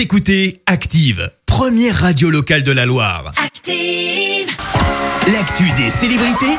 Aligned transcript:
Vous 0.00 0.04
écoutez 0.04 0.62
Active, 0.64 1.30
première 1.44 1.94
radio 1.94 2.30
locale 2.30 2.62
de 2.62 2.72
la 2.72 2.86
Loire. 2.86 3.34
Active. 3.36 4.48
L'actu 5.30 5.64
des 5.76 5.90
célébrités, 5.90 6.56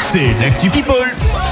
c'est 0.00 0.32
l'actu 0.40 0.70
People. 0.70 1.10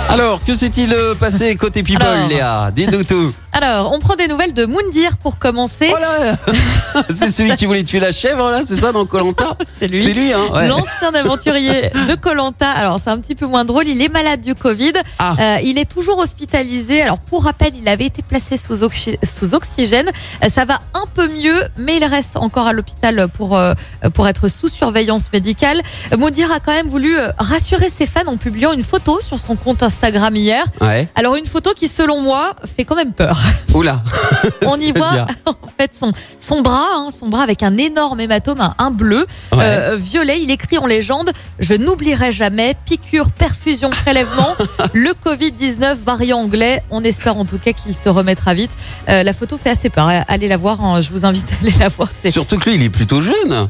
Alors, 0.09 0.41
que 0.45 0.55
s'est-il 0.55 0.95
euh, 0.95 1.17
passé 1.17 1.57
côté 1.57 1.83
people, 1.83 2.07
Alors. 2.07 2.29
Léa? 2.29 2.71
Dis-nous 2.71 3.03
tout. 3.03 3.35
Alors, 3.53 3.93
on 3.93 3.99
prend 3.99 4.15
des 4.15 4.29
nouvelles 4.29 4.55
de 4.55 4.65
Moundir 4.65 5.17
pour 5.17 5.39
commencer. 5.39 5.89
Voilà 5.89 6.37
C'est 7.15 7.31
celui 7.31 7.55
qui 7.57 7.67
voulait 7.67 7.83
tuer 7.83 8.01
la 8.01 8.13
chèvre, 8.13 8.49
là, 8.51 8.63
c'est 8.65 8.77
ça, 8.77 8.93
dans 8.93 9.07
Colanta 9.07 9.57
C'est 9.79 9.89
lui. 9.89 10.03
C'est 10.03 10.13
lui, 10.13 10.33
hein 10.33 10.47
ouais. 10.55 10.69
L'ancien 10.69 11.13
aventurier 11.15 11.91
de 12.09 12.15
Colanta. 12.15 12.71
Alors 12.71 12.99
c'est 13.01 13.11
un 13.11 13.19
petit 13.19 13.35
peu 13.35 13.47
moins 13.47 13.65
drôle. 13.65 13.89
Il 13.89 14.01
est 14.03 14.09
malade 14.09 14.41
du 14.41 14.55
Covid. 14.55 14.93
Ah. 15.19 15.35
Euh, 15.39 15.57
il 15.65 15.79
est 15.79 15.91
toujours 15.91 16.19
hospitalisé. 16.19 17.03
Alors 17.03 17.19
pour 17.19 17.45
rappel, 17.45 17.73
il 17.81 17.89
avait 17.89 18.07
été 18.07 18.23
placé 18.23 18.57
sous, 18.57 18.83
oxy- 18.85 19.19
sous 19.25 19.55
oxygène. 19.55 20.11
Euh, 20.45 20.49
ça 20.49 20.65
va 20.65 20.79
un 20.95 21.05
peu 21.13 21.29
mieux, 21.29 21.65
mais 21.77 21.97
il 21.97 22.05
reste 22.05 22.37
encore 22.37 22.67
à 22.67 22.73
l'hôpital 22.73 23.27
pour 23.29 23.57
euh, 23.57 23.75
pour 24.15 24.29
être 24.29 24.49
sous 24.49 24.69
surveillance 24.69 25.33
médicale. 25.33 25.81
Moundir 26.17 26.53
a 26.53 26.61
quand 26.61 26.73
même 26.73 26.87
voulu 26.89 27.19
euh, 27.19 27.29
rassurer 27.39 27.89
ses 27.89 28.07
fans 28.07 28.27
en 28.27 28.37
publiant 28.37 28.73
une 28.73 28.85
photo 28.85 29.21
sur 29.21 29.39
son 29.39 29.57
compte 29.57 29.83
Instagram 29.83 30.35
hier. 30.37 30.65
Ouais. 30.81 31.09
Alors 31.15 31.37
une 31.37 31.47
photo 31.47 31.73
qui, 31.75 31.89
selon 31.89 32.21
moi, 32.21 32.55
fait 32.77 32.85
quand 32.85 32.97
même 32.97 33.13
peur. 33.13 33.37
Oula 33.75 34.03
On 34.67 34.77
y 34.77 34.91
voit 34.93 35.27
en 35.47 35.55
fait 35.77 35.95
son, 35.95 36.13
son 36.39 36.61
bras, 36.63 36.87
hein, 36.95 37.09
son 37.11 37.29
bras 37.29 37.43
avec 37.43 37.63
un 37.63 37.77
énorme 37.77 38.21
hématome, 38.21 38.61
un, 38.61 38.75
un 38.79 38.91
bleu, 38.91 39.27
Ouais. 39.53 39.59
euh, 39.63 39.97
violet. 39.99 40.41
Il 40.43 40.51
écrit 40.51 40.79
en 40.79 40.87
légende 40.87 41.31
Je 41.59 41.75
n'oublierai 41.75 42.33
jamais, 42.33 42.75
piqûre, 42.85 43.31
perfusion, 43.31 43.91
prélèvement, 43.91 44.57
le 44.93 45.13
Covid-19 45.25 45.95
variant 46.05 46.39
anglais. 46.41 46.83
On 46.91 47.05
espère 47.05 47.37
en 47.37 47.45
tout 47.45 47.59
cas 47.59 47.73
qu'il 47.73 47.95
se 47.97 48.09
remettra 48.09 48.55
vite. 48.55 48.71
Euh, 49.09 49.23
la 49.23 49.33
photo 49.33 49.57
fait 49.63 49.71
assez 49.71 49.91
peur. 49.91 50.09
Allez 50.29 50.49
la 50.49 50.57
voir, 50.57 50.85
hein, 50.85 51.01
je 51.01 51.11
vous 51.11 51.25
invite 51.25 51.47
à 51.53 51.57
aller 51.63 51.75
la 51.79 51.89
voir. 51.89 52.09
C'est- 52.11 52.31
Surtout 52.31 52.59
que 52.59 52.71
lui, 52.71 52.77
il 52.77 52.83
est 52.83 52.91
plutôt 52.91 53.21
jeune. 53.21 53.69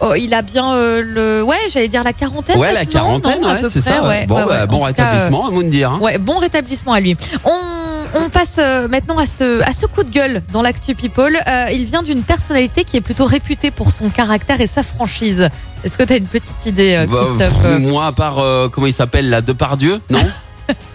Oh, 0.00 0.12
il 0.14 0.34
a 0.34 0.42
bien 0.42 0.74
euh, 0.74 1.00
le. 1.02 1.42
Ouais, 1.42 1.56
j'allais 1.70 1.88
dire 1.88 2.04
la 2.04 2.12
quarantaine. 2.12 2.58
Ouais, 2.58 2.74
la 2.74 2.84
quarantaine, 2.84 3.40
non, 3.40 3.48
ouais, 3.48 3.60
c'est 3.70 3.80
ça. 3.80 4.06
ouais, 4.06 4.26
bon, 4.26 4.36
ouais, 4.36 4.44
bah, 4.46 4.66
bon 4.66 4.86
tout 4.86 4.92
cas, 4.92 5.04
euh, 5.04 5.10
rétablissement, 5.12 5.46
à 5.46 5.50
Moundir. 5.50 5.90
Hein. 5.92 5.98
Ouais, 6.02 6.18
bon 6.18 6.38
rétablissement 6.38 6.92
à 6.92 7.00
lui. 7.00 7.16
On, 7.44 7.50
on 8.24 8.30
passe 8.30 8.56
euh, 8.58 8.88
maintenant 8.88 9.18
à 9.18 9.26
ce, 9.26 9.62
à 9.62 9.72
ce 9.72 9.86
coup 9.86 10.02
de 10.02 10.10
gueule 10.10 10.42
dans 10.52 10.62
l'actu 10.62 10.94
People. 10.94 11.36
Euh, 11.46 11.66
il 11.72 11.84
vient 11.84 12.02
d'une 12.02 12.22
personnalité 12.22 12.84
qui 12.84 12.96
est 12.96 13.00
plutôt 13.00 13.24
réputée 13.24 13.70
pour 13.70 13.90
son 13.90 14.10
caractère 14.10 14.60
et 14.60 14.66
sa 14.66 14.82
franchise. 14.82 15.48
Est-ce 15.84 15.98
que 15.98 16.02
tu 16.04 16.12
as 16.12 16.16
une 16.16 16.26
petite 16.26 16.66
idée, 16.66 16.94
euh, 16.94 17.06
Bah, 17.06 17.24
Christophe 17.24 17.78
moi, 17.80 18.06
à 18.06 18.12
part, 18.12 18.38
euh, 18.38 18.68
comment 18.68 18.86
il 18.86 18.92
s'appelle, 18.92 19.30
là, 19.30 19.40
Depardieu 19.40 20.00
Non? 20.10 20.18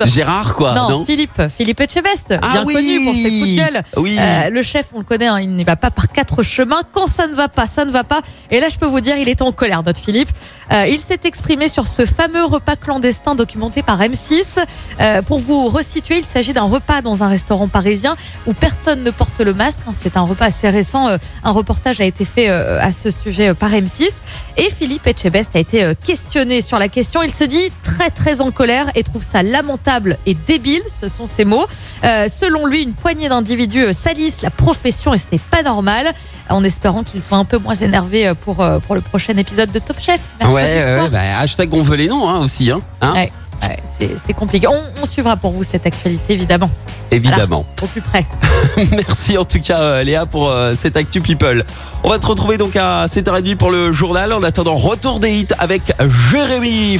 Gérard, 0.06 0.56
quoi 0.56 0.74
non, 0.74 0.90
Non, 0.90 1.06
Philippe, 1.06 1.42
Philippe 1.56 1.80
Etchebest, 1.82 2.34
Ah 2.42 2.48
bien 2.52 2.64
oui 2.66 2.74
connu 2.74 3.06
pour 3.06 3.14
ses 3.14 3.40
coups 3.40 3.50
de 3.52 3.56
gueule. 3.56 3.82
Oui. 3.98 4.18
Euh, 4.20 4.50
le 4.50 4.62
chef, 4.62 4.88
on 4.94 5.00
le 5.00 5.04
connaît, 5.06 5.28
hein, 5.28 5.40
il 5.40 5.50
n'y 5.50 5.64
va 5.64 5.76
pas 5.76 5.92
par 5.92 6.08
quatre 6.08 6.44
chemins. 6.44 6.82
Quand 6.92 7.08
ça 7.08 7.28
ne 7.28 7.34
va 7.34 7.48
pas, 7.48 7.68
ça 7.68 7.86
ne 7.86 7.92
va 7.92 8.04
pas. 8.04 8.22
Et 8.50 8.60
là, 8.60 8.68
je 8.70 8.78
peux 8.78 8.86
vous 8.86 9.02
dire, 9.02 9.18
il 9.18 9.30
est 9.30 9.42
en 9.42 9.52
colère, 9.52 9.84
notre 9.84 10.00
Philippe. 10.00 10.30
Euh, 10.72 10.88
il 10.88 11.00
s'est 11.00 11.20
exprimé 11.26 11.68
sur 11.68 11.88
ce 11.88 12.06
fameux 12.06 12.46
repas 12.46 12.76
clandestin 12.76 13.36
documenté 13.36 13.84
par 13.84 14.00
M6. 14.00 14.58
Euh, 15.00 15.22
pour 15.22 15.40
vous 15.40 15.68
resituer, 15.68 16.18
il 16.20 16.26
s'agit 16.26 16.54
d'un 16.54 16.64
repas 16.64 17.02
dans 17.02 17.24
un 17.24 17.28
restaurant 17.28 17.68
parisien 17.68 18.16
où 18.48 18.54
personne 18.54 19.04
ne 19.04 19.12
porte 19.12 19.40
le 19.40 19.54
masque. 19.54 19.80
hein. 19.88 19.92
C'est 19.94 20.18
un 20.18 20.22
repas 20.22 20.46
assez 20.46 20.70
récent. 20.70 21.10
Un 21.44 21.52
reportage 21.52 22.02
a 22.02 22.06
été 22.06 22.26
fait 22.26 22.48
à 22.50 22.92
ce 22.92 23.12
sujet 23.12 23.54
par 23.54 23.72
M6. 23.72 24.10
Et 24.58 24.70
Philippe 24.70 25.08
Etchebest 25.08 25.56
a 25.56 25.60
été 25.60 25.94
questionné 26.06 26.62
sur 26.62 26.80
la 26.80 26.88
question. 26.88 27.22
Il 27.24 27.34
se 27.34 27.44
dit 27.44 27.72
très 28.10 28.32
très 28.32 28.42
en 28.42 28.50
colère 28.50 28.88
et 28.96 29.04
trouve 29.04 29.24
ça 29.24 29.44
lamentable 29.44 30.18
et 30.26 30.34
débile. 30.34 30.82
Ce 30.88 31.08
sont 31.08 31.26
ses 31.28 31.46
mots. 31.46 31.66
Euh, 32.04 32.28
selon 32.30 32.66
lui, 32.66 32.82
une 32.82 32.94
poignée 32.94 33.30
d'individus 33.30 33.94
salissent 33.94 34.42
la 34.42 34.50
profession 34.50 35.14
et 35.14 35.18
ce 35.20 35.26
n'est 35.32 35.40
pas 35.40 35.62
normal. 35.62 36.12
En 36.50 36.64
espérant 36.64 37.04
qu'il 37.04 37.22
soit 37.22 37.38
un 37.38 37.46
peu 37.46 37.58
moins 37.58 37.76
énervé 37.76 38.28
euh, 38.28 38.34
pour, 38.34 38.62
euh, 38.62 38.80
pour 38.80 38.96
le 38.96 39.02
prochain 39.02 39.38
épisode 39.38 39.72
de 39.72 39.80
Top 39.80 40.00
Chef. 40.00 40.20
Ouais, 40.42 40.48
ouais, 40.50 41.10
bah, 41.12 41.20
hashtag 41.40 41.74
on 41.74 41.82
veut 41.82 41.96
les 41.96 42.08
noms 42.08 42.28
hein, 42.28 42.40
aussi. 42.40 42.72
Hein, 42.72 42.82
hein 43.02 43.14
Ouais. 43.14 43.32
Ouais, 43.62 43.78
c'est 43.84 44.10
c'est 44.24 44.34
compliqué. 44.34 44.68
On, 44.68 44.82
on 45.02 45.06
suivra 45.06 45.36
pour 45.38 45.52
vous 45.52 45.64
cette 45.64 45.86
actualité, 45.86 46.34
évidemment, 46.34 46.72
Évidemment. 47.12 47.64
au 47.84 47.86
plus 47.86 48.02
près. 48.02 48.26
Merci 48.92 49.38
en 49.38 49.46
tout 49.46 49.62
cas 49.62 50.02
Léa 50.02 50.26
pour 50.26 50.50
euh, 50.50 50.74
cette 50.76 50.98
Actu 50.98 51.22
People. 51.22 51.64
On 52.04 52.10
va 52.10 52.18
te 52.18 52.26
retrouver 52.26 52.58
donc 52.58 52.76
à 52.76 53.06
7h30 53.06 53.58
pour 53.58 53.70
le 53.70 53.92
journal. 53.94 54.34
En 54.34 54.42
attendant, 54.42 54.76
retour 54.76 55.20
des 55.20 55.32
hits 55.34 55.48
avec 55.60 55.94
Jérémy. 56.32 57.00